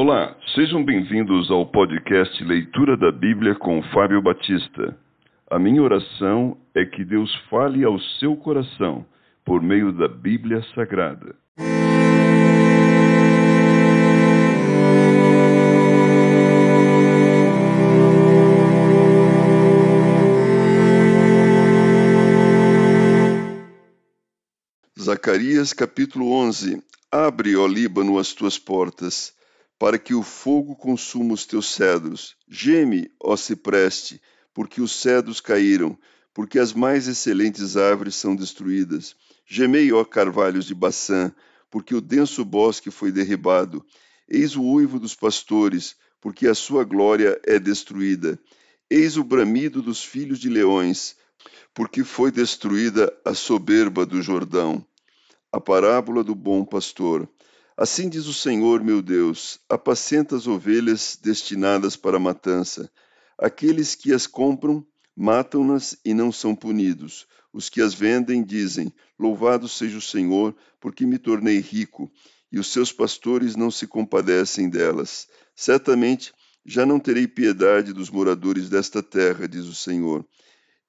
[0.00, 4.96] Olá, sejam bem-vindos ao podcast Leitura da Bíblia com Fábio Batista.
[5.50, 9.04] A minha oração é que Deus fale ao seu coração
[9.44, 11.34] por meio da Bíblia Sagrada.
[24.96, 26.80] Zacarias capítulo 11
[27.10, 29.36] Abre, ó Líbano, as tuas portas,
[29.78, 32.36] para que o fogo consuma os teus cedros.
[32.48, 34.20] Geme, ó cipreste,
[34.52, 35.96] porque os cedros caíram,
[36.34, 39.14] porque as mais excelentes árvores são destruídas.
[39.46, 41.32] Gemei, ó carvalhos de Baçã,
[41.70, 43.84] porque o denso bosque foi derribado.
[44.28, 48.38] Eis o uivo dos pastores, porque a sua glória é destruída.
[48.90, 51.16] Eis o bramido dos filhos de leões,
[51.72, 54.84] porque foi destruída a soberba do Jordão
[55.50, 57.28] a parábola do bom pastor.
[57.80, 62.90] Assim diz o Senhor meu Deus: apacenta as ovelhas destinadas para a matança.
[63.38, 64.84] Aqueles que as compram
[65.16, 67.24] matam-nas e não são punidos.
[67.52, 72.10] Os que as vendem dizem: Louvado seja o Senhor, porque me tornei rico,
[72.50, 75.28] e os seus pastores não se compadecem delas.
[75.54, 76.32] Certamente
[76.66, 80.26] já não terei piedade dos moradores desta terra, diz o Senhor.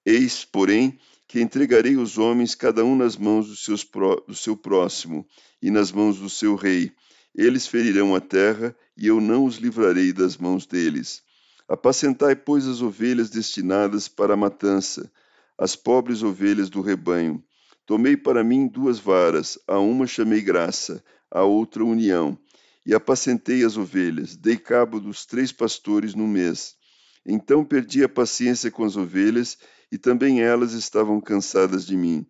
[0.03, 0.97] Eis, porém,
[1.29, 3.87] que entregarei os homens cada um nas mãos do, seus,
[4.27, 5.23] do seu próximo
[5.61, 6.91] e nas mãos do seu rei.
[7.35, 11.21] Eles ferirão a terra, e eu não os livrarei das mãos deles.
[11.67, 15.09] Apacentai, pois, as ovelhas destinadas para a matança,
[15.55, 17.43] as pobres ovelhas do rebanho.
[17.85, 22.35] Tomei para mim duas varas, a uma chamei graça, a outra união,
[22.83, 26.75] e apacentei as ovelhas, dei cabo dos três pastores no mês.
[27.23, 29.59] Então perdi a paciência com as ovelhas
[29.91, 32.25] e também elas estavam cansadas de mim.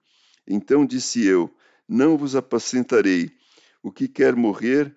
[0.47, 1.53] Então disse eu:
[1.87, 3.31] Não vos apacentarei.
[3.81, 4.95] O que quer morrer,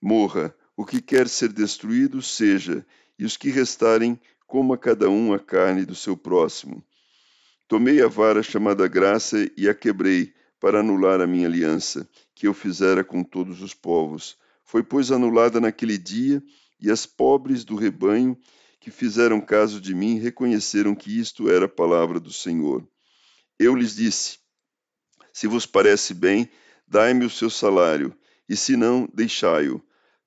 [0.00, 0.54] morra.
[0.76, 2.86] O que quer ser destruído, seja.
[3.18, 6.84] E os que restarem, coma cada um a carne do seu próximo.
[7.68, 12.52] Tomei a vara chamada graça e a quebrei, para anular a minha aliança, que eu
[12.52, 14.36] fizera com todos os povos.
[14.64, 16.42] Foi, pois, anulada naquele dia,
[16.80, 18.36] e as pobres do rebanho
[18.80, 22.82] que fizeram caso de mim reconheceram que isto era a palavra do Senhor.
[23.58, 24.38] Eu lhes disse:
[25.32, 26.48] Se vos parece bem,
[26.88, 28.16] dai-me o seu salário,
[28.48, 29.82] e se não, deixai-o.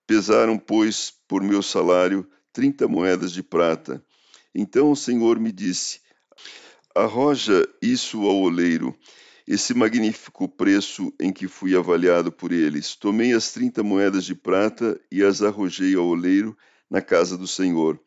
[0.05, 4.05] Pesaram, pois, por meu salário trinta moedas de prata.
[4.53, 5.99] Então o Senhor me disse:
[6.93, 8.95] Arroja isso ao oleiro,
[9.47, 12.95] esse magnífico preço em que fui avaliado por eles.
[12.95, 16.55] Tomei as trinta moedas de prata e as arrojei ao oleiro
[16.87, 17.99] na casa do Senhor.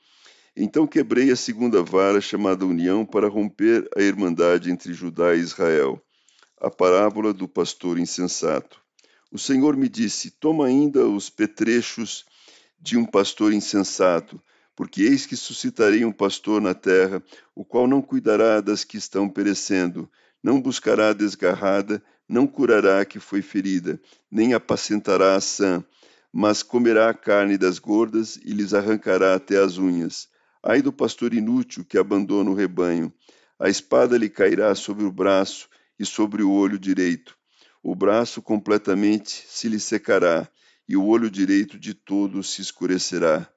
[0.58, 6.02] Então quebrei a segunda vara chamada união para romper a irmandade entre Judá e Israel.
[6.58, 8.80] A parábola do pastor insensato.
[9.30, 12.24] O Senhor me disse: Toma ainda os petrechos
[12.80, 14.40] de um pastor insensato,
[14.74, 17.22] porque eis que suscitarei um pastor na terra,
[17.54, 20.08] o qual não cuidará das que estão perecendo,
[20.42, 24.00] não buscará a desgarrada, não curará a que foi ferida,
[24.30, 25.84] nem apacentará a sã,
[26.32, 30.34] mas comerá a carne das gordas e lhes arrancará até as unhas
[30.68, 33.12] Ai do pastor inútil que abandona o rebanho.
[33.56, 37.38] A espada lhe cairá sobre o braço e sobre o olho direito.
[37.80, 40.50] O braço completamente se lhe secará,
[40.88, 43.48] e o olho direito de todo se escurecerá.